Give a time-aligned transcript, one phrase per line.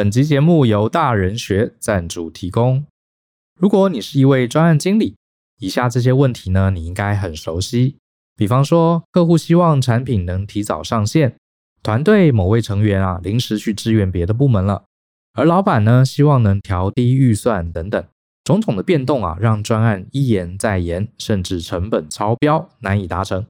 [0.00, 2.86] 本集节目由大人学赞助提供。
[3.58, 5.14] 如果你是一位专案经理，
[5.58, 7.98] 以下这些问题呢，你应该很熟悉。
[8.34, 11.36] 比方说，客户希望产品能提早上线，
[11.82, 14.84] 团队某位成员啊临时去支援别的部门了，
[15.34, 18.02] 而老板呢希望能调低预算等等，
[18.42, 23.44] 种种的变动啊，让专案一延再延，甚至成本超标，难以达成。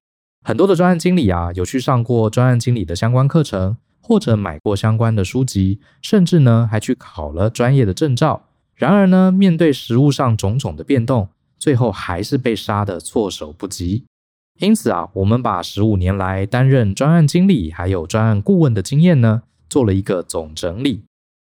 [0.45, 8.49] 很多的专案经理啊，有去上过专案经理的相关课程，或者买过相关的书籍，甚至呢还去考了专业的证照。
[8.75, 11.29] 然而呢，面对实务上种种的变动，
[11.59, 14.05] 最后还是被杀得措手不及。
[14.59, 21.05] 因此啊，我们把十五年来担任专案经理还有专案顾问的经验呢，做了一个总整理，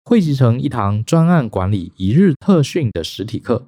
[0.04, 3.66] 汇集成一堂专案管理一日特训的实体课。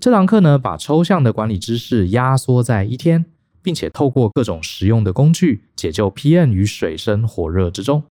[0.00, 3.26] 这堂课呢，把抽象的管理知识压缩在一天，
[3.60, 8.04] 并且透过各种实用的工具，解救 PM 于水深火热之中。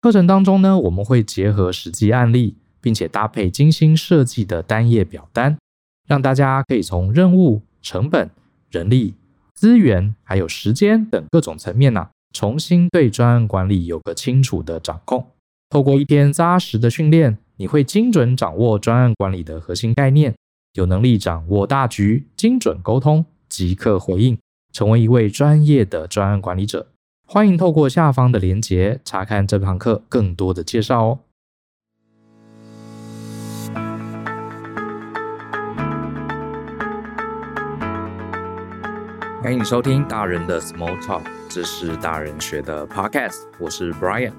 [0.00, 2.56] 课程当中呢，我们会结合实际案例。
[2.82, 5.54] 并且搭配精心设计的单页表单，
[6.08, 8.30] 让大家可以从任务、成本、
[8.70, 9.12] 人力、
[9.52, 15.26] 资源还有时间等各种层面呐、啊，重新对专案管理有个清楚的掌控。
[15.68, 20.34] 透过一天扎实的训练，你会精准掌握专案管理的核心概念，
[20.72, 24.38] 有能力掌握大局，精准沟通，即刻回应，
[24.72, 26.86] 成为一位专业的专案管理者。
[27.32, 31.18] 欢迎透过下方的连结查看这堂课更多的介绍哦。
[39.40, 44.32] 欢迎收听大人的 Small Talk，这是大人学的 Podcast，我是 Brian。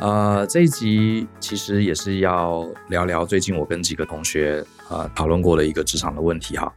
[0.00, 6.72] 呃，这一集其实也是要聊聊最近我跟几个同学呃讨论过的一个职场的问题哈。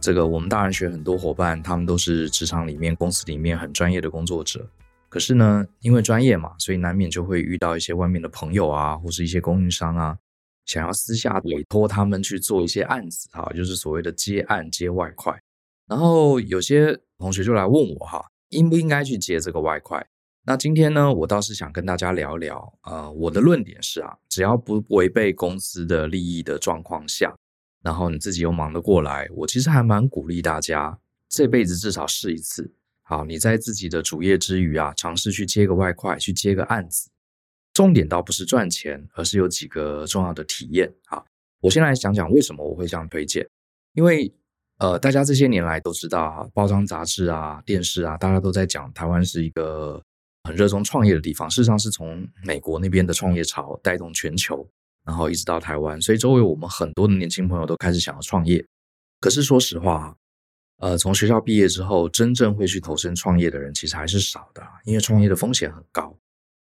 [0.00, 4.64] 这个我们大人学很多伙伴，他们都是职场里面、公司里面很专业的工作者，
[5.08, 10.18] 可是呢，因为专业嘛，所以难免就会遇到一些外面的朋友啊，或是一些供应商啊，
[10.64, 15.40] 想要私下委托他们去做一些案子哈，就是所谓的接案接外快。
[15.88, 20.04] 然后有些同学就来问我哈，应不应该去接这个外快？
[20.44, 27.34] 那今天呢，我倒是想跟大家聊聊，呃，我的论点是啊，只要不违背公司的利益的状况下，
[27.82, 30.98] 然后你自己又忙得过来，我其实还蛮鼓励大家
[31.28, 32.72] 这辈子至少试一次。
[33.08, 37.08] 好，你在自己的主业之余啊，尝试去接个外快，去接个案子。
[37.72, 40.92] 重点倒不是赚钱，而是有几个重要的体验。
[41.06, 41.24] 好，
[41.60, 43.48] 我先来讲讲为什么我会这样推荐，
[43.94, 44.32] 因为。
[44.78, 49.98] 呃，大家这些年来都知道哈，报章杂志啊、电视啊，大家都在讲台湾是一个
[50.42, 51.48] 很热衷创业的地方。
[51.48, 54.68] 事实上，是从美国那边的创业潮带动全球，
[55.06, 58.62] 然后一直到台湾，所以周围我们很多的年轻朋友都开始想要创业。
[59.18, 60.14] 可是说实话，
[60.78, 66.18] 呃，从学校毕业之后，真正会去投身创业的人其实还是少的，因为创业的风险很高。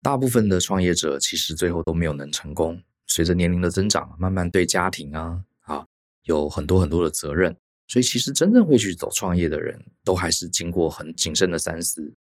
[0.02, 2.80] 大部分的创业者其实最后都没有能成功。
[3.08, 5.84] 随着年龄的增长，慢慢对家庭啊啊
[6.24, 7.56] 有很多很多的责任。
[7.88, 12.14] 所以，其实真正会去走创业的人，都还是经过很谨慎的三思。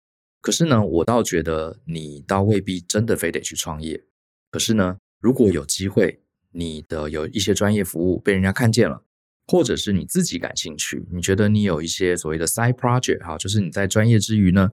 [0.41, 4.05] 可是呢，我倒觉得你倒未必真的非得去创业。
[4.51, 9.05] 可是呢，如果有机会，你的有一些专业服务被人家看见了，
[9.47, 14.71] 或者是你自己感兴趣，你觉得你有一些所谓的 side project 哈，就是你在专业之余呢，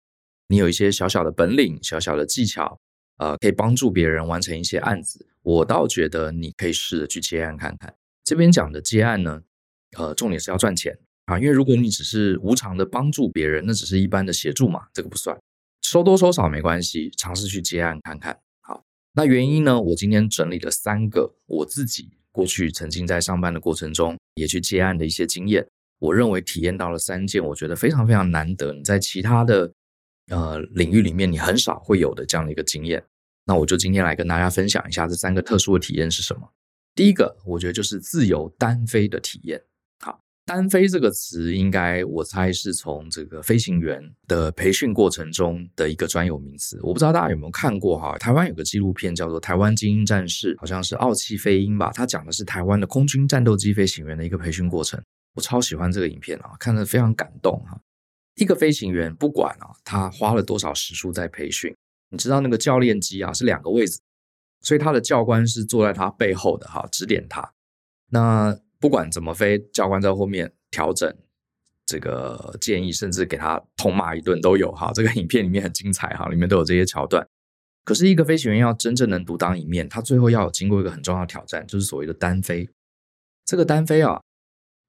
[0.47, 2.79] 你有一些小小的本领、小小的技巧，
[3.17, 7.93] 呃，可以帮助别人完成一些案子，我倒觉得你可以试着去接案看看。
[8.23, 9.41] 这边讲的接案呢，
[9.97, 15.37] 呃，重点是要赚钱啊，因为如果你只是无偿的帮助别人，那只是一般的协助嘛，这个不算，
[15.81, 18.39] 收多收少没关系，尝试去接案看看。
[18.61, 25.67] 好，那原因呢，我今天整理了三个我自己过去曾经在上班的过程中也去接案的一些经验，
[25.99, 29.69] 我认为体验到了三件我觉得非常非常难得，你在其他的
[30.29, 33.03] 呃领域里面你很少会有的这样的一个经验。
[33.43, 36.49] 那我就今天来跟大家分享一下这三个特殊的体验是什么。
[36.95, 39.61] 第一个，我觉得就是自由单飞的体验。
[40.49, 46.79] 单飞这个词，应该我猜是从这个飞行员的培训过程中的一个专有名词。
[46.81, 48.17] 我不知道大家有没有看过哈？
[48.17, 51.91] 台湾有个纪录片叫做《台湾精英战士》，好像是傲气飞鹰吧？
[51.93, 54.99] 它讲的是台湾的空军战斗机飞行员的一个培训过程。
[55.35, 57.79] 我超喜欢这个影片啊，看得非常感动哈。
[58.33, 61.71] 一个飞行员不管啊，他花了多少时数在培训，
[62.09, 63.99] 你知道那个教练机啊是两个位置，
[64.61, 67.53] 所以他的教官是坐在他背后的哈，指点他。
[68.11, 71.13] 那不管怎么飞，教官在后面调整
[71.85, 74.91] 这个建议，甚至给他痛骂一顿都有哈。
[74.93, 77.27] 这个影片里面很精彩哈，里面都有这些桥段。
[77.83, 82.69] 可是，一个飞行员要真正能独当一面，他最后要经过一个很重要的挑战，就是所谓的单飞。
[83.45, 84.21] 这个单飞啊，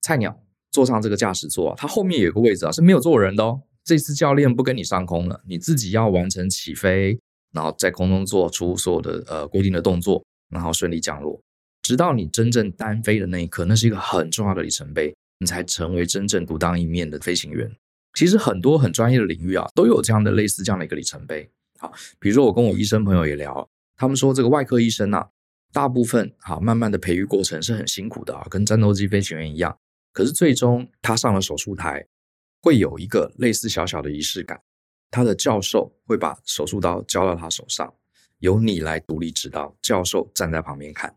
[0.03, 3.63] 菜鸟坐上这个驾驶座啊，他后面有个位置啊是没有坐人的哦。
[3.85, 7.19] 这次教练不跟你上空了，你自己要完成起飞，
[7.53, 10.23] 然后在空中做出所有的呃规定的动作。
[10.51, 11.41] 然后顺利降落，
[11.83, 17.71] 直到你真正单飞的那一刻，那是一个很重要的里程碑，你才成为真正独当一面的飞行员。
[18.15, 21.49] 其实很多很专业的领域啊，都有这样的类似这样的一个里程碑。
[21.79, 25.29] 好，比如说我跟我医生朋友也聊，他们说这个外科医生啊，
[25.73, 29.79] 大部分好慢慢的培育过程是很辛苦的啊，跟战斗机飞行员一样。
[30.13, 32.05] 可是最终他上了手术台，
[32.61, 34.61] 会有一个类似小小的仪式感，
[35.11, 37.95] 他的教授会把手术刀交到他手上，
[38.41, 41.15] 由你来独立指导，教授站在旁边看。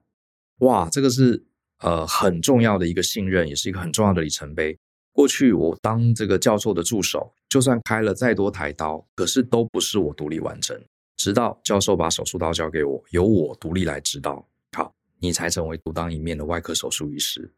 [0.60, 1.44] 哇，这个是
[1.80, 4.78] 呃很重要的一个信任，也是一个很重要的里程碑。
[5.12, 10.80] 过去我当这个教授的助手，就算开了再多台刀，可是都不是我独立完成。
[11.18, 17.54] 直到教授把手术刀交给我，由我独立来指导，好，你才成为独当一面的外科手术医师。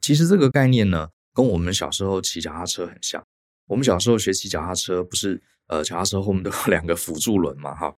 [0.00, 3.22] 其实这个概念呢，跟我们小时候骑脚踏车很像。
[3.66, 7.74] 我们小时候学骑脚踏车，不是呃脚踏车后面都有两个辅助轮嘛？
[7.74, 7.94] 哈，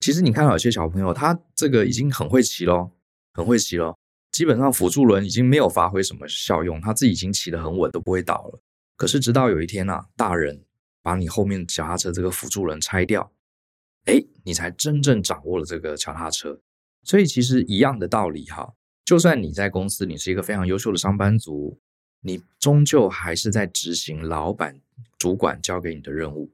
[0.00, 2.90] 其实你看到有些小朋友，他这个已经很会骑喽，
[3.36, 3.98] 很会骑咯。
[4.32, 8.62] 基本上辅助轮已经没有发挥什么效用，他自己已经骑得很稳，都不会倒了。
[8.96, 10.64] 可是直到有一天啊，大人
[11.02, 13.30] 把你后面脚踏车这个辅助轮拆掉，
[14.06, 16.60] 哎，你才真正掌握了这个脚踏车。
[17.02, 18.72] 所以其实一样的道理哈，
[19.04, 21.78] 就算你在公司，你是一个非常优秀的上班族，
[22.22, 24.80] 你终究还是在执行老板、
[25.18, 26.50] 主管交给你的任务，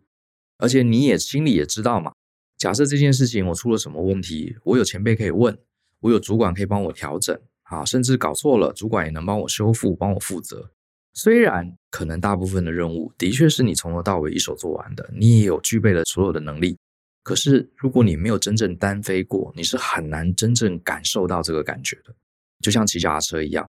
[0.58, 2.12] 而且你也心里也知道嘛。
[2.58, 5.58] 假设这件事情我出了什么问题，我有前辈可以问，
[6.02, 7.34] 我有主管可以帮我调整。
[7.62, 10.70] 啊，甚至搞错了，主管也能帮我修复，帮我负责。
[11.14, 16.76] 虽然可能大部分的任务的确是你从头到尾一手做完的，你也有具备了所有的能力。
[17.22, 22.14] 可是如果你没有真正单飞过，你是很难真正感受到这个感觉的。
[22.60, 23.66] 就像骑脚踏车一样，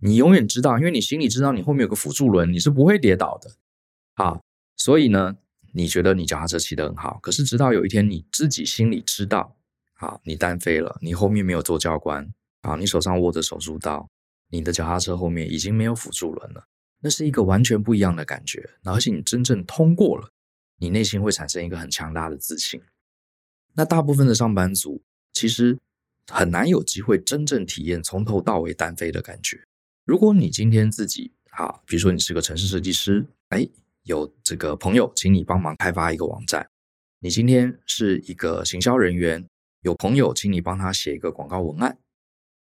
[0.00, 3.50] 你永远知道，因为你心里知道你后面有个辅助轮，你是不会跌倒的。
[4.14, 4.40] 啊，
[4.76, 5.36] 所以呢，
[5.72, 9.53] 你觉得你脚踏车骑得很好，可是直到有一天你自己心里知道，
[9.94, 12.32] 啊，你单飞了，你后面没有做教官。
[12.62, 14.08] 啊，你手上握着手术刀，
[14.48, 16.64] 你的脚踏车后面已经没有辅助轮了，
[17.00, 18.70] 那是一个完全不一样的感觉。
[18.84, 20.30] 而且你真正通过了，
[20.78, 22.80] 你内心会产生一个很强大的自信。
[23.74, 25.02] 那大部分的上班族
[25.32, 25.78] 其实
[26.32, 29.62] 很难有机会真正体验从头到尾单飞的感觉。
[30.06, 33.68] 如果你今天自己啊，比如说你是个城市设计师，哎，
[34.04, 36.62] 有这个朋友请你帮忙开发一个网站；
[37.20, 39.46] 你今天是一个行销人员，
[39.84, 41.96] 有朋友请你帮他写一个广告文案。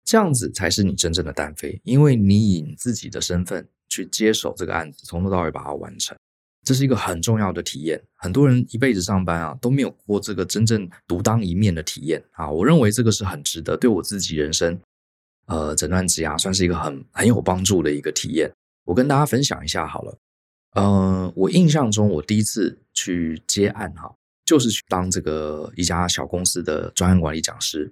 [0.05, 6.17] 这样子才是你真正的单飞，因为你以自己的身份去接手这个案子，从头到尾把它完成，
[6.65, 8.03] 这是一个很重要的体验。
[8.17, 12.51] 很多人一辈子上班啊，都没有过这个真正独当一面的体验啊。
[12.51, 14.81] 我认为这个是很值得，对我自己人生，
[15.47, 18.51] 呃，诊断职涯算是一个很很有帮助的一个体验。
[18.85, 20.19] 我跟大家分享一下好了，
[20.75, 24.13] 呃，我印象中我第一次去接案哈，
[24.51, 27.89] 就是去当这个一家小公司的专案管理讲师。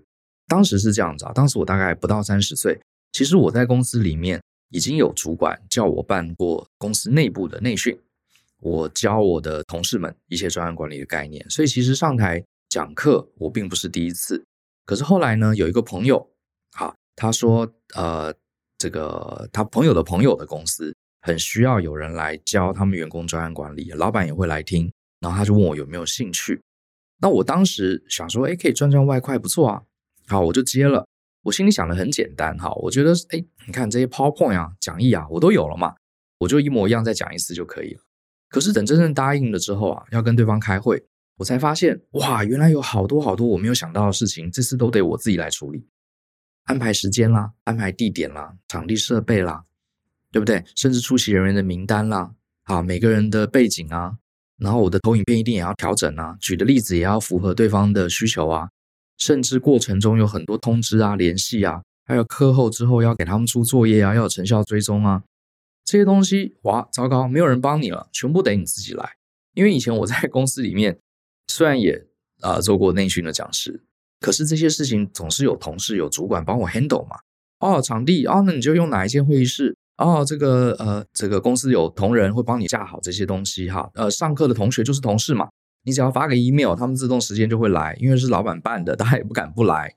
[0.48, 2.80] 当时是这样子啊，当时我大概不到三十岁，
[3.12, 7.96] 其实我在公司里面已经有主管叫我办过公司内部的内训，
[8.58, 14.44] 我教我的同事们一些专案管理的概念，所以其实上台讲课我并不是第一次。
[14.84, 16.28] 可是后来呢，有一个朋友，
[16.72, 18.34] 好，他说，呃，
[18.78, 24.90] 这个他朋友的朋友的公司很需要有人来教他们员工专案管理，老板也会来听，
[25.20, 26.60] 然后他就问我有没有兴趣。
[27.20, 29.82] 那我当时想说，哎，可以赚赚外快，不错啊。
[30.26, 31.06] 好，我就接了。
[31.42, 35.94] 我心里想的很简单，哈，我觉得，哎，你看这些 PowerPoint 啊、讲义啊，我都有了嘛，
[36.38, 38.00] 我就一模一样再讲一次就可以了。
[38.50, 41.02] 可是等真正答应了之后啊，要跟对方开会，
[41.36, 45.86] 我才发现，哇，原来有好多好多我没有想到的事情，这次都得我自己来处理，
[46.64, 49.64] 安排时间啦，安排地点啦，场地设备啦，
[50.30, 50.62] 对不对？
[50.74, 54.18] 甚至出席人员的名单啦，啊，每个人的背景啊，
[54.58, 58.68] 然后我的投影片一定也要调整啊，举的例子也要符合对方的需求啊。
[59.16, 65.22] 甚至过程中有很多通知啊、联系啊，还有课后之后要给他们出作业啊，要有成效追踪啊，
[65.84, 69.12] 这些东西哇，糟糕，没有人帮你了，全部得你自己来。
[69.54, 70.98] 因为以前我在 公司里面
[71.48, 72.06] 虽然也
[72.40, 73.82] 啊、做过内训的讲师，
[74.20, 77.16] 可是这些事情总是有同事、有主管帮我 handle 嘛。
[77.58, 79.76] 哦，场地哦，那你就用哪一间会议室？
[79.98, 83.90] 哦，这个呃，这个公司有同仁会帮你架好这些东西哈。
[83.94, 85.48] 呃，上课的同学就是同事嘛。
[85.84, 89.96] 你只要发个 email，他们自动时间就会来，因为是老板办的，大家也不敢不来。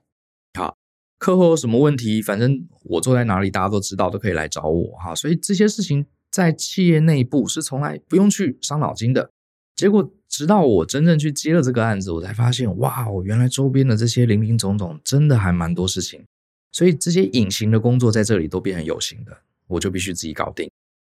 [0.58, 0.76] 好，
[1.18, 5.14] 课后有什么问题，反正我坐在哪里，大家都知道，都可以来找我哈。
[5.14, 9.30] 所以这些事情在企业内部是从来不用去伤脑筋的。
[9.76, 16.24] 结果直到我真正去接了这个案子，我才发现，哇，哦原来周边的这些林林总总，真的还蛮多事情。
[16.72, 20.70] 所以这些隐形的工作在这里都变成有形的，我就必须自己搞定。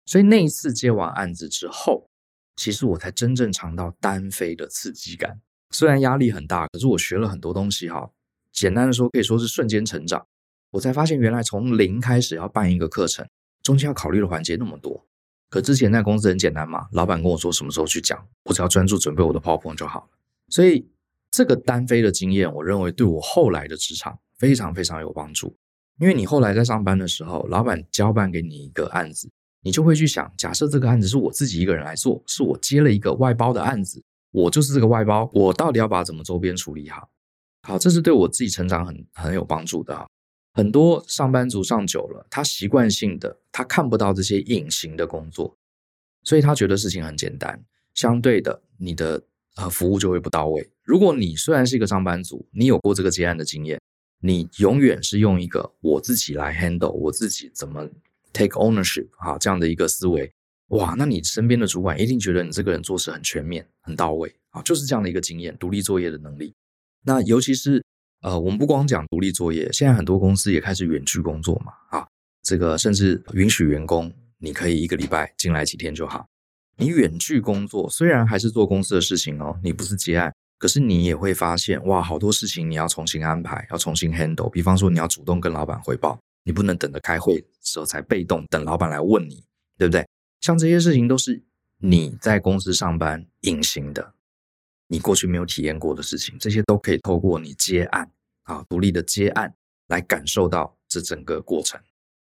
[0.06, 2.10] 所以那一次接完案子之后。
[2.58, 8.10] 其实我才真正尝到单飞的刺激感，虽然压力很大，可是我学了很多东西哈。
[8.54, 10.26] 简单的说，可以说是瞬间成长。
[10.72, 13.28] 我才发现原来从零开始要办一个课程，
[13.62, 15.06] 中间要考虑的环节那么多。
[15.50, 20.08] 可之前在公司很简单嘛，老板跟我说什么时候去讲，我只要专注准备我的 PowerPoint 就好了。
[20.48, 20.90] 所以
[21.30, 25.58] 这个单飞的经验，我认为对我后来的职场非常非常有帮助。
[26.00, 29.30] 因为你后来在上班的时候，老板交办给你一个案子，
[29.62, 37.10] 你就会去想，假设这个案子是我自己一个人来做，是我接了一个外包的案子，我就是这个外包，我到底要把怎么周边处理好？
[37.64, 40.06] 好，这是对我自己成长很很有帮助的。
[40.54, 45.58] 很多上班族上久了，他习惯性的他看不到这些隐形的工作，
[46.24, 47.62] 所以他觉得事情很简单。
[47.94, 49.22] 相对的，你的
[49.56, 50.70] 呃服务就会不到位。
[50.84, 53.80] 如果你虽然是一个上班族，你有过这个接案的经验。
[54.26, 57.88] 你永远是用一个我自己来 handle，我自己怎么
[58.34, 60.32] take ownership 啊，这样的一个思维，
[60.70, 66.56] 哇，那你身边的主管一定觉得你这个人做事很全面、很到位啊，就是这样的一个经验，独立作业的能力。
[67.04, 67.86] 那尤其是
[68.22, 72.08] 呃，我们不光讲独立作业，现在很多公司也开始远距工作嘛，啊，
[72.42, 76.26] 这个甚至允许员工你可以一个礼拜进来几天就好。
[76.78, 80.34] 你远距工作虽然还是做公司的事情哦，你不是接案。
[80.66, 84.50] 可是你也会发现，哇，好多事情你要重新安排，要重新 handle。
[84.50, 89.44] 比方说，你要主动跟老板汇报，你不能等着开会的时候才被动等老板来问你，
[89.78, 90.04] 对不对？
[90.42, 91.40] 像这些事情都是
[91.78, 94.16] 你在公司上班隐形的，
[94.88, 98.10] 你过去没有体验过的事情，这些都可以透过你接案
[98.46, 99.54] 啊，独立的接案
[99.90, 101.80] 来感受到这整个过程。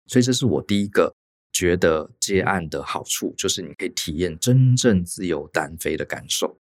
[0.06, 1.14] 所以这是我第一个
[1.52, 6.58] 觉得接案的好处，就是你可以体验真正自由单飞的感受。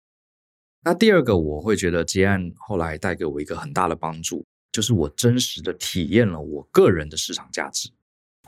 [0.85, 7.89] 那第二个，我会觉得接案后来带给我一个很大的帮助，就是我真实的体验了我个人的市场价值。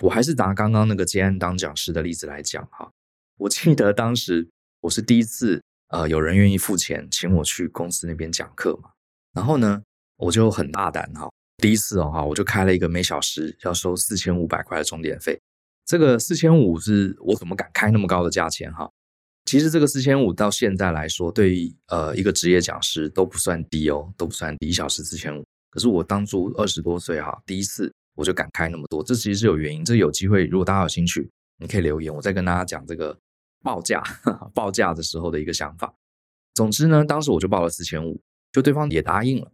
[0.00, 2.90] 我还是拿刚刚那个接案当讲师的例子来讲哈，
[3.36, 4.48] 我记得当时
[4.80, 8.90] 我是第一次，呃，有人愿意付钱请我去公司那边讲课嘛，
[9.32, 9.80] 然后呢，
[10.16, 15.40] 我就很大胆哈，第一次哦哈，我就开了一个每小时要收四千五百块的钟点费，
[15.86, 18.90] 这个四千五是我怎么敢开那么高的价钱哈？
[19.44, 25.44] 其实这个四千五到现在来说，对于呃一个职业讲师都不算低哦，都不算低，一小时四千五。
[25.70, 29.84] 可是我当初二十多岁哈，第一次我就敢开那么多，这其实是有原因。
[29.84, 33.14] 这有机会，如果大家有兴趣，你可以留言，我再跟大家讲这个
[33.62, 34.02] 报价
[34.54, 35.92] 报价的时候的一个想法。
[36.54, 38.18] 总之呢，当时我就报了四千五，
[38.50, 39.52] 就对方也答应了，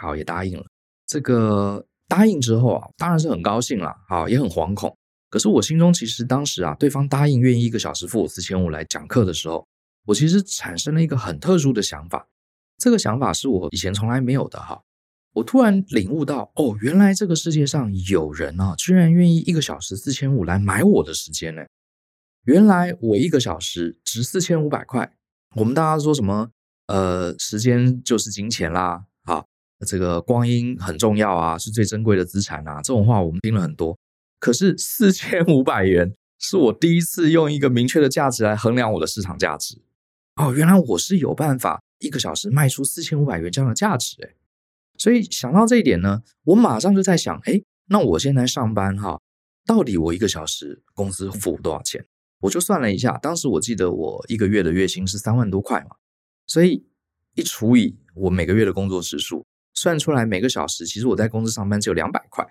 [0.00, 0.66] 好，也答应了。
[1.06, 4.97] 这个答应之后啊，当然是很高兴了，好，也很惶恐。
[5.30, 9.66] 可是我心中其实当时啊，对方答应愿意一个小时付我四千五来讲课的时候，
[10.06, 12.26] 我其实产生了一个很特殊的想法。
[12.78, 14.80] 这个想法是我以前从来没有的哈。
[15.34, 21.62] 我突然领悟到，哦，原来这个世界上有人啊，居然愿意一个小时四千五来买我的时间呢。
[22.44, 25.12] 原来我一个小时值四千五百块。
[25.54, 26.50] 我们大家说什么？
[26.86, 29.44] 呃，时间就是金钱啦，啊，
[29.86, 32.76] 这个光阴很重要啊，是最珍贵的资产啊。
[32.76, 33.96] 这种话我们听了很多。
[34.38, 39.80] 可是四千五百元是我第一次用一个明确的价值来衡量我的市场价值
[40.36, 44.36] 哦，原来我是有办法一个小时卖出四千五百元这样的价值诶，
[44.96, 49.20] 所以想到这一点呢，我马上就在想，诶，那我现在上班哈，
[49.66, 52.06] 到底我一个小时公司付多少钱？
[52.40, 55.96] 我就算了一下，当时我记得我一个月的月薪是三万多块嘛，
[56.46, 56.86] 所以
[57.34, 62.46] 一除以我每个月的工作时数，算出来每个小时其实我在公司上班只有两百块。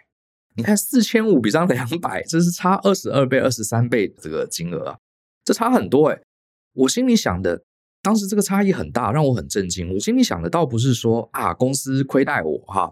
[0.58, 4.98] 你看四千五比上两百，这是差二十二倍、二十三倍这个金额啊，
[5.46, 6.20] 这差很多诶。
[6.74, 7.62] 我心里想的，
[8.02, 9.94] 当时这个差异很大，让我很震惊。
[9.94, 12.92] 我心里想的倒不是说啊，公司亏待我哈，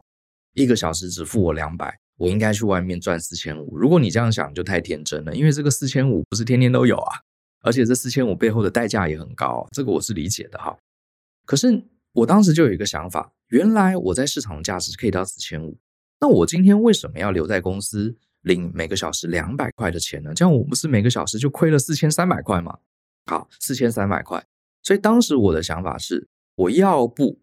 [0.54, 3.76] 一个小时只付我两百，我应该去外面赚四千五。
[3.76, 7.18] 如果你这样想，就太天真了，因为这个四千五不是天天都有啊，
[7.64, 10.78] 而且这四千五背后的代价也很高，这个我是理解的哈。
[11.48, 15.76] 可是我当时就有一个想法，原来我在市场的价值可以到四千五。
[16.20, 20.34] 那我今天为什么要留在公司领每个小时两百块的钱呢？
[20.34, 22.78] 这样我不是每个小时就亏了四千三百块吗？
[23.26, 24.46] 好，四千三百块。
[24.84, 27.40] 所以当时我的想法是，我要不，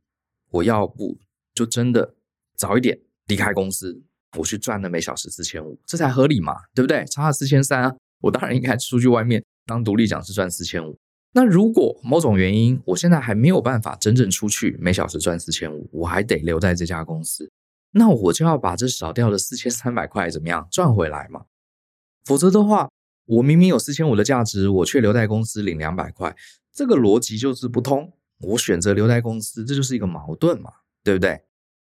[0.51, 1.19] 我要不
[1.53, 2.15] 就真的
[2.57, 4.03] 早一点离开公司，
[4.39, 7.05] 我去赚那每小时四千五，这才合理嘛，对不对？
[7.07, 10.97] 差了四千三啊，我当然应该出去外面当独立讲师赚四千五。
[11.35, 17.51] 那如果某种原因，我现在还没有办法真正出去每小时赚四千五，我还得留在这家公司。
[17.93, 21.45] 那我就要把这少掉的四千三百块怎么样赚回来嘛？
[22.25, 22.91] 否则的话，
[23.27, 26.35] 我明明有四千五的价值，我却留在公司领两百块，
[26.73, 28.13] 这个逻辑就是不通。
[28.41, 30.71] 我选择留在公司，这就是一个矛盾嘛，
[31.05, 31.41] 对不对？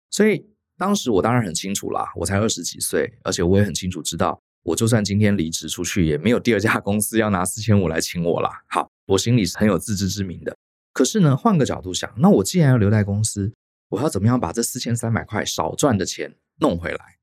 [0.10, 0.46] 所以
[0.77, 8.50] 当时我当然很清楚啦，我才二十几岁，而且我也很清楚知道，我就算今天离职出去，也没有第二家公司要拿四千五来请我啦。
[8.68, 10.56] 好，我心里是很有自知之明的。
[10.94, 13.51] 可是呢，换个角度想，那我既然要留在公司，
[13.91, 17.17] 我要怎么样把这四千三百块少赚的钱弄回来？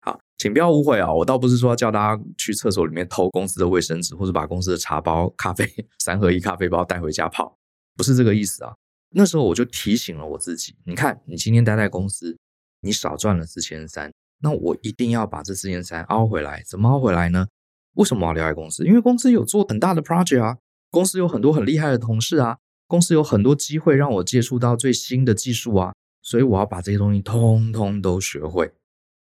[0.00, 5.64] 好，请不要误会啊，我倒不是说叫大家去厕所里面偷公司的卫生纸，或者把公司的茶包、咖啡
[6.00, 7.56] 三合一咖啡包带回家泡，
[7.96, 8.74] 不是这个意思啊。
[9.10, 12.36] 那时候我就提醒了我自己，你看，你今天待在公司，
[12.80, 16.62] 你少赚了四千三，那我一定要把这四千三凹回来。
[16.66, 17.46] 怎么凹回来呢？
[17.94, 18.84] 为什么我要留在公司？
[18.84, 20.58] 因为公司有做很大的 project 啊，
[20.90, 28.72] 公司有很多很厉害的同事啊，公司有很多机会让我接触到最新的技术啊，所以我要把这些东西通通都学会。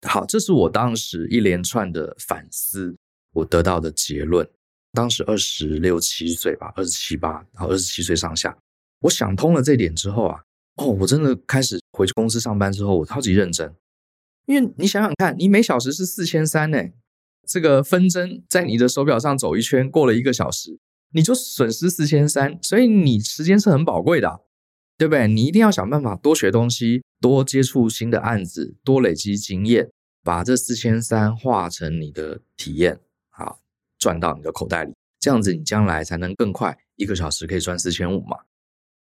[0.08, 2.96] 好，这是我当时一连串的反思，
[3.34, 4.48] 我得到的结论。
[4.92, 8.56] 当时二十六七岁吧，二十七八，然后二十七岁上下。
[9.00, 10.42] 我想通了这点之后啊，
[10.76, 13.74] 哦，我真的开始回去公司上班之后，我超级认真。
[14.46, 16.78] 因为你想想看，你每小时是四千三呢，
[17.48, 20.78] 这个分针在你的手表上走一圈，过了一个小时，
[21.14, 24.42] 你就损失四千三，所以你时间是很宝贵的，
[24.98, 25.28] 对不对？
[25.28, 29.90] 你一定要想办法多学东西，多接触新的案子，多累积经验，
[30.24, 33.62] 把这四千三化成你的体验，好，
[33.98, 38.38] 赚到你的口袋里，这样子你将来才能更快，一个小时可以赚四千五嘛。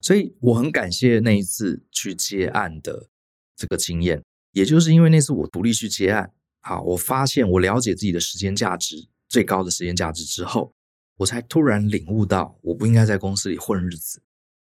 [0.02, 3.08] 所以我很感谢那一次去接案的
[3.56, 10.74] 这个经验，也就是因为那次我独立去接案，好，我发现我了解自己的时间价值，最高的时间价值之后，
[11.18, 14.22] 我才突然领悟到我不应该在公司里混日子，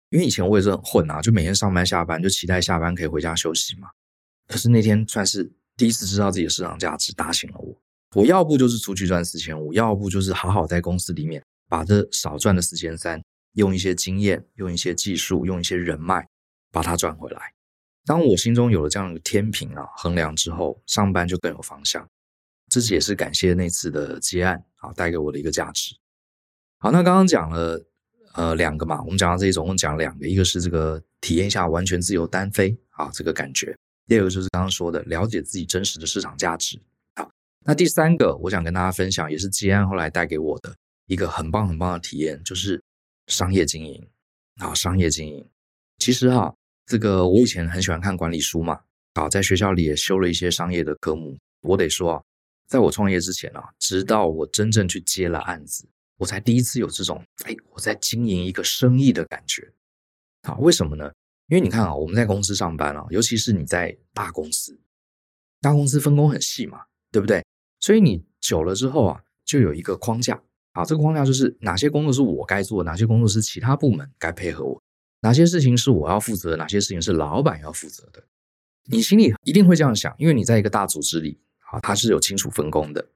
[0.09, 3.89] 因为以前我也是很混啊，就每天上班下班就期待下班可以回家休息嘛。
[4.47, 7.75] 可是那天算是第一次知道自己的市场价值，打醒了我。
[8.15, 13.21] 我要不就是出去赚四千五，要不就是好好在公司里面把这少赚的四千三。
[13.53, 16.27] 用一些经验，用一些技术，用一些人脉，
[16.71, 17.53] 把它赚回来。
[18.05, 22.07] 当我心中有了这样的天平啊，衡量之后，上班就更有方向。
[22.69, 25.95] 这也是感谢那次的接案啊，带给我的一个价值。
[26.79, 27.85] 好，那刚刚讲了
[28.33, 36.79] 呃两个嘛，我们讲到这里总共讲两个，一个是这个体验一下完全自由单飞啊这个感觉，第二个就是刚刚说的了解自己真实的市场价值。
[37.15, 37.29] 好，
[37.65, 40.73] 那第三个我想跟大家分享，也是接案后来带给我的
[41.07, 42.81] 一个很棒很棒的体验，就是。
[43.27, 44.09] 商业经营，
[44.57, 45.47] 好，商业经营，
[45.99, 46.51] 其实哈，
[46.87, 48.79] 这个我以前很喜欢看管理书嘛，
[49.13, 51.37] 好，在学校里也修了一些商业的科目。
[51.61, 52.23] 我得说啊，
[52.67, 55.87] 在我创业之前啊，直到我真正去接了案子，
[56.19, 59.73] 我才第一次有这种，哎，我在经营一个生意的感觉。
[60.41, 61.11] 啊，为什么呢？
[61.47, 64.79] 因为你看啊，我们在公司上班啊，尤其是你在大公司，
[65.61, 67.43] 大公司分工很细嘛，对不对？
[67.79, 70.43] 所以你久了之后啊，就有一个框架。
[70.73, 74.79] 啊，这个框架就是哪些工作是我该做，哪些工作是其他部门该配合我，
[75.21, 78.23] 哪些事情是我要负责，哪些事情是老板要负责的。
[78.85, 81.39] 你心里一定会这样想，因为你在一个大组织里，
[81.71, 83.09] 啊，它是有清楚分工的。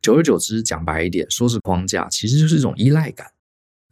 [0.00, 3.26] 久而久之，讲白一点，说是框架，其实就是一种依赖感。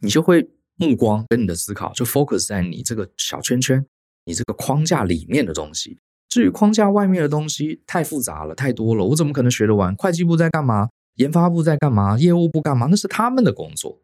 [0.01, 3.85] 你就会目光跟你的思考就 focus 在你这个小圈圈，
[4.25, 5.97] 你这个框架里面的东西。
[6.27, 9.95] 至于框架外面的东西，太复杂了，太多了，我怎么可能学得完？
[9.95, 10.89] 会计部在干嘛？
[11.15, 12.17] 研发部在干嘛？
[12.17, 12.87] 业务部干嘛？
[12.89, 14.01] 那是他们的工作。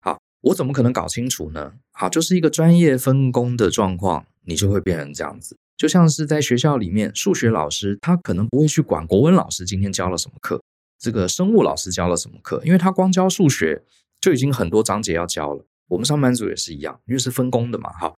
[0.00, 1.74] 好，我怎么可能搞清楚呢？
[1.92, 5.56] 好，就是一个专业分工的状况，你就会变成这样子。
[5.76, 10.62] 就像是在学校里面，数学老师他可能不会去管国文老师今天教了什么课，
[11.00, 13.82] 这个生物老师教了什么课，因为他光教数学
[14.20, 15.64] 就已经很多章节要教了。
[15.88, 17.90] 我们上班族也是一样，因为是分工的嘛。
[17.98, 18.14] 好，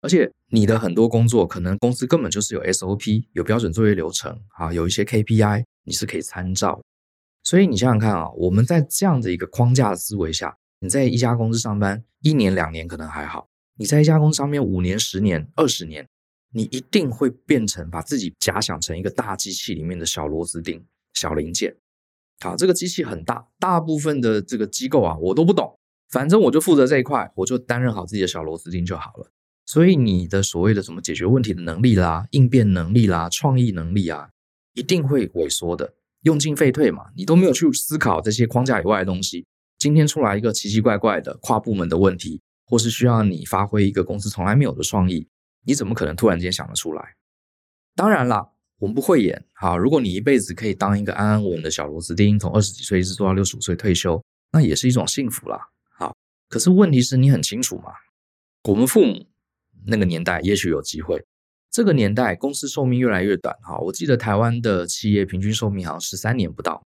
[0.00, 6.80] 而且你的很多工作可能公司根本就是有 SOP，有标准作业流程啊，有一些 KPI，你是可以参照。
[7.44, 16.08] 所以你想想看啊，我们在这样的一个框架思维下，你在一家公司上班一年两年可能还好，你在一家公司上面五年、十年、二十年，
[16.52, 21.76] 你一定会变成把自己假想成一个大机器里面的小螺丝钉、小零件。
[22.40, 25.78] 好，这个机器很大，大部分的这个机构啊，我都不懂，
[26.10, 29.30] 反正我就负责这一块，我就担任好自己的小螺丝钉就好了。
[29.64, 34.28] 所以你的所谓的什么解决问题的能力啦、应变能力啦、创意能力啊，
[34.74, 35.94] 一定会萎缩的。
[36.22, 39.44] 用进废退嘛，你都没有去思考这些框架以外的东西。
[39.78, 45.26] 今天出来一个奇奇怪怪的跨部门的问题，或是需要你发挥一个公司从来没有的创意，
[45.64, 47.14] 你怎么可能突然间想得出来？
[47.96, 48.48] 当然啦，
[48.82, 49.40] 我们不会演。
[49.52, 55.68] 好，如果你一辈子可以当一个安安稳稳的小螺丝钉，从二十几岁一直做到六十五岁退休，那也是一种幸福啦。
[55.96, 56.12] 好，
[56.48, 57.92] 可是问题是你很清楚嘛，
[58.64, 59.24] 我们父母
[59.86, 61.24] 那个年代也许有机会。
[61.70, 63.56] 这个年代，公司寿命越来越短。
[63.62, 66.82] 哈，我记得台湾的企业平均寿命好像十三年不到。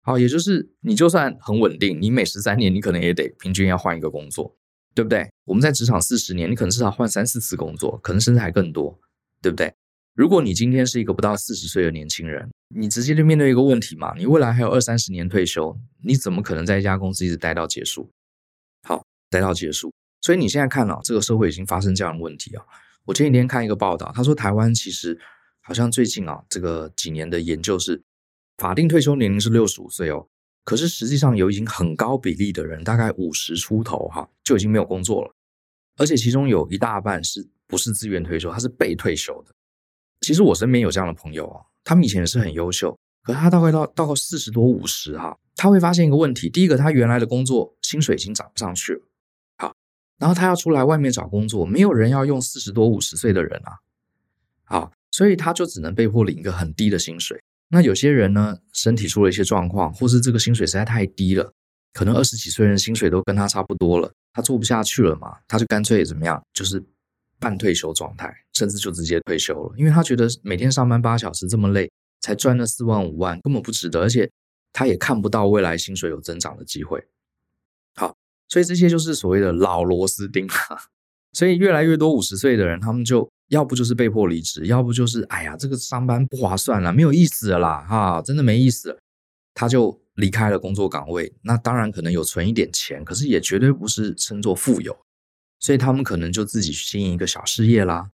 [0.00, 4.56] 好，也就是你就算很稳定，你每十三年你可能也得平均要换一个工作，
[4.94, 5.30] 对不对？
[5.44, 8.98] 我们在职场四十年，你可能至少换三四次工作，可能甚至还更多，
[9.42, 9.70] 对不对？
[10.14, 18.10] 如果你今天是一个不到四十岁的年轻人，你直接就面对一个问题嘛，你未来还有二三十年退休，你怎么可能在一家公司一直待到结束？
[18.82, 19.92] 好，待到结束。
[20.20, 22.64] 所以你现在看啊，这个社会已经发生这样的问题啊。
[23.06, 25.18] 我前几天看一个报道，他说台湾其实
[25.60, 28.02] 好像最近啊，这个几年的研究是
[28.58, 30.26] 法定退休年龄是六十五岁哦，
[30.64, 35.34] 可是实际上有已经很高比例的人，大概五十出头哈，就已经没有工作了，
[35.96, 39.54] 而且其中有一大半是不是自愿退休，他是被退休的。
[40.20, 49.00] 其实我身边有这样的朋友啊，他们以前也是很优秀，可是他大概到到四十多五十哈，他会发现一个问题：第一个，他原来的工作薪水已经涨不上去了，
[49.56, 49.74] 好，
[50.18, 53.78] 然后他要出来外面找工作，没有人要用四十多五十岁的人啊，
[54.64, 57.40] 好，所以他就只能被迫领一个很低的薪水。
[57.68, 61.52] 那有些人呢，身体出了一些状况，或是这个薪水实在太低了，
[61.92, 66.82] 可能二十几岁人薪水都跟他差不多了，他做不下去了嘛，他就干脆怎么样，就是
[67.38, 74.30] 半退休状态，甚至就直接退休了，因为他觉得每天上班八小时这么累，才赚了四万五万，根本不值得，而且
[74.72, 77.02] 他也看不到未来薪水有增长的机会。
[77.94, 78.14] 好，
[78.48, 80.46] 所以这些就是所谓的老螺丝钉，
[81.32, 83.30] 所以越来越多五十岁的人，他们就。
[83.50, 88.96] 要不就是被迫离职，要不就是哎呀，这个上班不划算了，没有意思了啦，哈，真的没意思，
[89.54, 91.34] 他就离开了工作岗位。
[91.42, 94.96] 那当然可能有存一点钱，可是也绝对不是称作富有，
[95.58, 98.08] 所以他们可能就自己去经营一个小事业啦，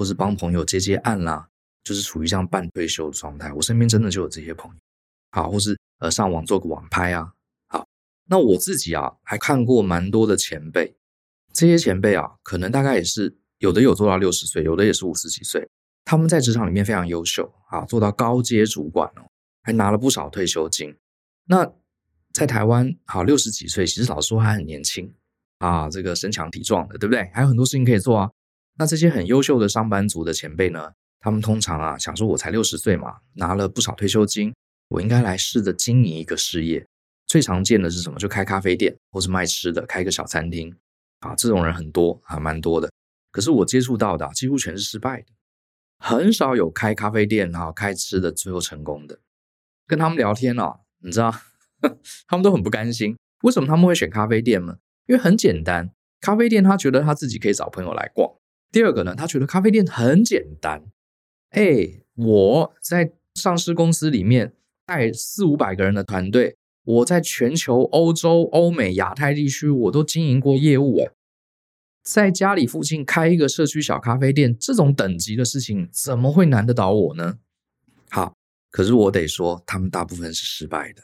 [0.00, 1.46] 或是帮朋友接接案啦，
[1.84, 3.52] 就是处于这样半退休的状态。
[3.52, 4.80] 我身边真的就有这些朋友，
[5.32, 7.34] 好，或是呃上网做个网拍啊，
[7.68, 7.86] 好，
[8.30, 10.96] 那我自己啊还看过蛮多的前辈，
[11.52, 13.36] 这些前辈啊，可能大概也是。
[13.58, 15.68] 有的有做到六十岁，有的也是五十几岁。
[16.06, 19.28] 他们在职场里面非常优秀啊，做到高阶主管哦，
[19.60, 20.96] 还拿了不少退休金。
[21.44, 21.70] 那
[22.32, 25.12] 在台湾，好六十几岁，其实老实说还很年轻
[25.58, 27.30] 啊，这个身强体壮的，对不对？
[27.34, 28.30] 还有很多事情可以做啊。
[28.80, 34.54] 那这些很优秀的上班族的前辈呢，他们通常啊想说，我才六十岁嘛，拿了不少退休金，
[34.88, 36.86] 我应该来试着经营一个事业。
[37.26, 38.18] 最常见的是什么？
[38.18, 40.74] 就开咖啡店，或是卖吃的，开个小餐厅
[41.18, 41.34] 啊。
[41.34, 42.90] 这种人很多啊，蛮多的。
[43.30, 45.26] 可是我接触到的几乎全是失败的，
[45.98, 49.18] 很少有开咖啡店啊、开吃的最后成功的。
[49.86, 51.30] 跟他们聊天啊，你知道，
[52.26, 53.14] 他们都很不甘心。
[53.42, 54.78] 为什么他们会选咖啡店呢？
[55.06, 55.90] 因为很简单，
[56.22, 58.39] 咖啡店他觉得他自己可以找朋友来逛。
[58.70, 60.84] 第二个呢，他觉得咖啡店很简单。
[61.50, 64.54] 哎，我在上市公司里面
[64.86, 71.10] 带四五百个人的团队，我在全球、欧洲、欧美、亚太地区我都经营过业务哎。
[72.02, 77.38] 在家里附近开一个社区小咖啡店，这种等级的事情怎么会难得倒我呢？
[78.08, 78.34] 好，
[78.70, 81.02] 可是我得说，他们大部分是失败的。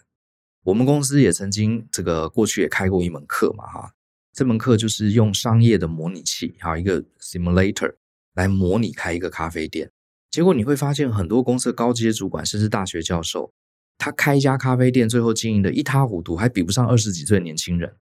[0.64, 3.92] 我们公司也曾经这个过去也开过一门课嘛，哈，
[4.37, 7.94] 这门课就是用商业的模拟器，还有一个 simulator
[8.35, 9.90] 来模拟开一个咖啡店。
[10.31, 13.51] 结果你会发现，很多公司的高阶主管甚至大学教授，
[13.96, 17.96] 他开一家咖啡店，最后经营的一塌糊涂，还比不上二十几岁的年轻人。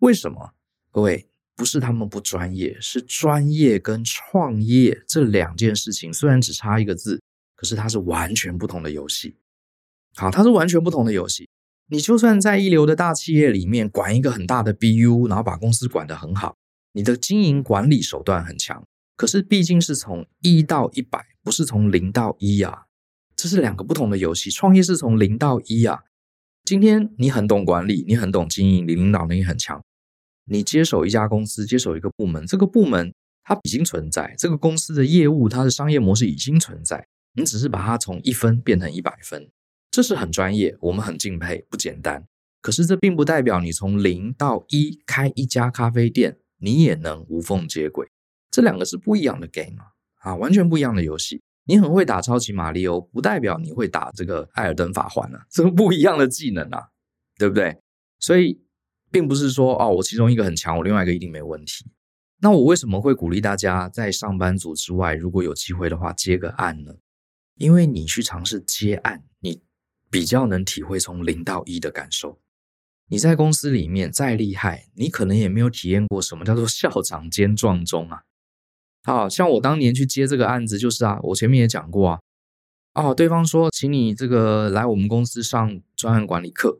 [0.00, 0.52] 为什么？
[0.90, 1.26] 各位？
[1.56, 7.22] 不是他们不专业，是专业跟创业这两件事情虽然只差一个字，
[7.54, 9.36] 可是它是完全不同的游戏。
[10.16, 11.48] 好，它是完全不同的游戏。
[11.88, 16.56] 你就算在一流的大企业里面管一个很大的 BU，然后把公司管得很好，
[16.92, 18.82] 你的经营管理手段很强，
[19.16, 22.84] 可是毕竟是从一到一百，不是从零到一啊，
[23.36, 24.50] 这是两个不同的游戏。
[24.50, 26.04] 创业是从零到一啊。
[26.64, 29.84] 今天你很懂管理，你很懂经营，你领导能力很强。
[30.46, 39.50] 你接手一家公司，接手一个部门，这个部门它已经存在，这个公司的业务，它的商业模式已经存在，你只是把它从一分变成一百分，
[39.94, 42.26] 这是很专业，我们很敬佩，不简单。
[42.60, 48.08] 可是这并不代表你从零到一开一家咖啡店，你也能无缝接轨，
[48.50, 49.76] 这两个是不一样的 game
[50.16, 51.40] 啊，完全不一样的游戏。
[51.66, 56.88] 你很会打超级玛利欧，不代表你会打这个艾尔登法环啊，这不一样的技能啊，
[57.38, 57.78] 对不对？
[58.18, 58.60] 所以。
[59.12, 61.86] 并不是说哦，我其中一个很强，我另外一个一定没问题。
[62.40, 66.92] 那我为什么会鼓励大家在上班族之外，如果有机会的话接个案呢？
[67.54, 69.62] 因为你去尝试接案，你
[70.14, 72.38] 比较能体会从零到一的感受。
[73.08, 78.22] 你在公司里面再厉害，你可能也没有体验过什么叫做校长兼撞钟啊。
[79.02, 82.20] 好像我当年去接这个案子，就是啊，我前面也讲过啊，
[82.94, 86.78] 哦，对方说请你这个来我们公司上专案管理课。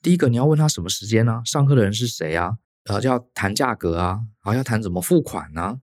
[0.00, 1.42] 第一个你要问他什么时间呢、啊？
[1.44, 2.56] 上课的人是谁啊？
[2.84, 5.78] 呃，就要谈价格啊，然后要谈怎么付款啊，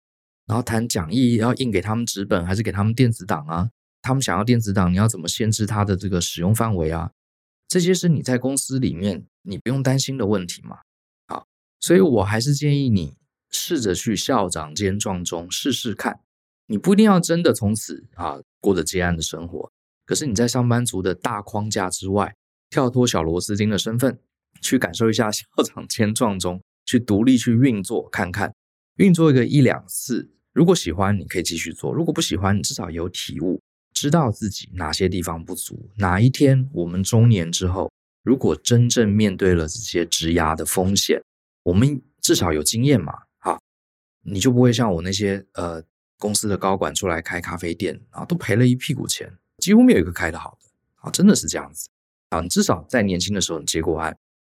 [0.48, 3.70] 然后谈讲义要印给他们纸本还是给他们电子档啊？
[4.04, 7.10] 他们想要电子档，你要怎么限制他的这个使用范围啊？
[7.68, 10.78] 这些是你在公司里面你不用担心的问题嘛？
[11.26, 11.48] 好，
[11.80, 13.16] 所以我还是建议你
[13.50, 16.20] 试着去校长兼撞钟试试看。
[16.68, 19.72] 你不一定要真的从此啊过着接案的生活，
[20.06, 22.36] 可是你在上班族的大框架之外。
[22.70, 24.18] 跳脱小螺丝钉的身份，
[24.60, 28.52] 去感受一下校长兼撞钟，去独立去运作看看，
[28.96, 33.62] 运作一个一两次，如果喜欢，你可以继续做；如果不喜欢，你至少有体悟，
[34.04, 37.90] 知道自己哪些地方不足，哪一天我们中年之后，
[38.22, 41.24] 如果真正面对了这些职涯的风险，
[41.64, 43.58] 我们至少有经验嘛，哈，
[44.24, 45.82] 你就不会像我那些呃
[46.20, 51.88] 公司的高管出来开咖啡店啊，都赔了一屁股钱，几乎没有一个开得好的啊，真的是这样子
[52.28, 54.14] 啊，你至少在年轻的时候你接过案，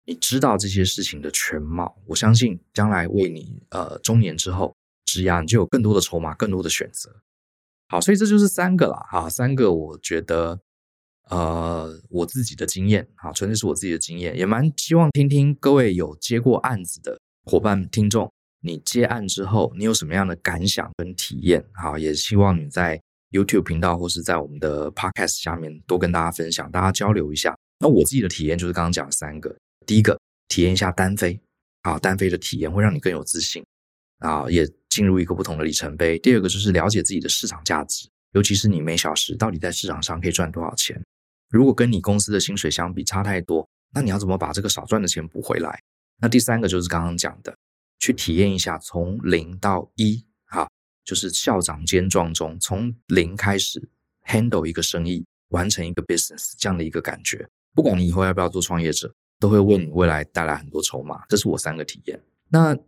[0.06, 7.20] 你知道这些事情的全貌，我相信将来为你呃中年之后职涯，你就有更多的筹码，更多的选择。
[7.86, 10.58] 好，所以这就是三个了哈，三个我觉得，
[11.28, 21.62] 呃，我自己的经验啊，纯粹是我自己的经验，也蛮希望听听各位有接过案子的伙伴听众，你接案之后你有什么样的感想跟体验？
[21.74, 22.98] 好，也希望你在
[23.30, 27.54] YouTube 频道或是在我们的 Podcast 下面多跟大家分享，大家交流一下。
[27.80, 29.54] 那我自己的体验就是刚刚讲的三个，
[29.86, 30.18] 第一个
[30.48, 31.38] 体验一下单飞，
[31.82, 33.62] 啊，单飞的体验会让你更有自信，
[34.20, 34.66] 啊，也。
[34.94, 36.16] 进入一个不同的里程碑。
[36.20, 41.02] 第二个就是了解自己的市场价值，尤其是你每小时到底在市场上可以赚多少钱。
[41.50, 45.82] 如果跟你公司的薪水相比差太多，那你要怎么把这个少赚的钱补回来？
[46.20, 47.52] 那第三个就是刚刚讲的，
[47.98, 50.70] 去体验一下从零到一，哈，
[51.04, 53.82] 就是校长兼壮中，从零开始
[54.28, 57.44] handle 一个生意，完成一个 business 这样的一个感觉。
[57.74, 61.24] 不管你以后要不要做创业者，都会为你未来带来很多筹码。
[61.28, 62.22] 这是我三个体验。
[62.48, 62.78] 那。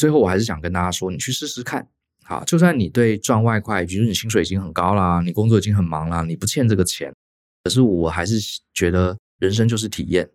[0.00, 1.86] 最后，我还是想跟大家说，你去试试看。
[2.24, 7.14] 好，就算你对赚外快，比如你薪水已经很高啦，你工作已经很忙啦，你不欠这个钱，
[7.64, 8.40] 可是我还是
[8.72, 10.26] 觉得人生就是体验。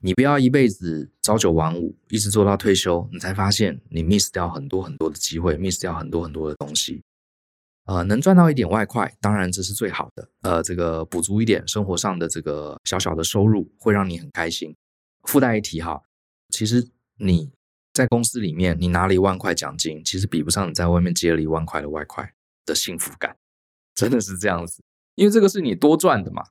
[0.00, 7.00] 你不要一辈子朝九晚五，一直做到退休，你才发现你 miss 掉很多很多的机会，miss 掉很多很多的东西。
[7.84, 10.28] 呃，能赚到一点外快，当然这是最好的。
[10.40, 14.74] 呃，这个补足一点生活上的这个小小的收入，会让你很开心。
[15.28, 16.02] 附带一提哈，
[16.48, 17.50] 其实你。
[17.92, 22.32] 在公司里面，你拿了一万块奖金，其实比不上你在外面接了一万块的外快
[22.64, 23.36] 的幸福感，
[23.94, 24.82] 真的是这样子。
[25.14, 26.42] 因为这个是你多赚的嘛。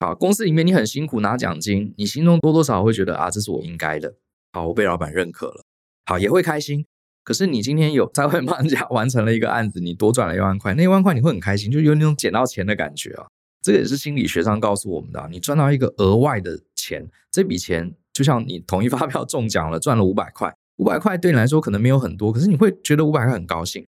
[0.00, 4.14] 好，公司里面你很辛苦拿奖金，你心中多多少少会觉得啊，这是我应该的。
[4.52, 5.64] 好，我被老板认可了，
[6.06, 6.86] 好，也会开心。
[7.22, 13.26] 可是你今天有在外面帮人家完成了一个案子，你多赚了一万块，那一万块你会很开心，就有那种捡到钱的感觉啊。
[13.60, 20.56] 这个也是心理学上告诉我们的，你赚到一个额外的钱，这笔钱就像你统一发票中奖了，赚了五百块。
[20.78, 23.86] 五百块对你来说可能没有很多，可是你会觉得五百块很高兴。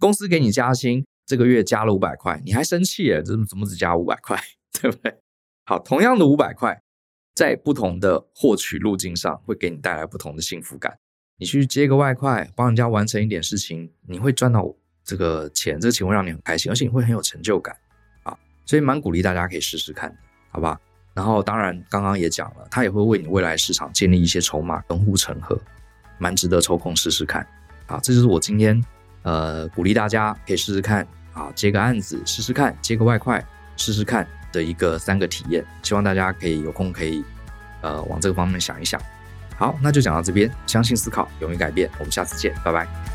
[0.00, 3.22] 公司给你加薪，这个月加了五百块，你还生气耶？
[3.22, 4.36] 怎么怎么只加五百块，
[4.80, 5.16] 对不对？
[5.64, 6.82] 好，同样的五百块，
[7.34, 10.98] 在不同的获取路径上，会给你带来不同的幸福感。
[11.38, 17.76] 你去接个外快，帮人家完成一点事情，你会赚到这个钱，这个钱会让你很开心，而且你会很有成就感
[18.24, 18.36] 啊。
[18.66, 20.12] 所以蛮鼓励大家可以试试看，
[20.50, 20.80] 好吧？
[21.14, 25.56] 然后当然刚刚也讲了，它也会为你未来市场建立一些筹码跟护城河。
[26.18, 27.46] 蛮值得抽空试试看，
[27.86, 28.82] 好，这就是我今天
[29.22, 33.44] 呃鼓励大家可以试试看，啊，接个案子试试看，接个外快
[33.76, 37.24] 试试看的一个三个体验，希望大家可以有空可以
[37.80, 39.00] 呃往这个方面想一想。
[39.56, 43.13] 好，那就讲到这边，相信思考，勇于改变，我们下次见，拜拜。